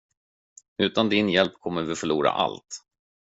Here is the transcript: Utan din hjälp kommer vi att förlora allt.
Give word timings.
Utan 0.77 1.09
din 1.09 1.29
hjälp 1.29 1.53
kommer 1.59 1.81
vi 1.81 1.91
att 1.91 1.97
förlora 1.99 2.31
allt. 2.31 2.85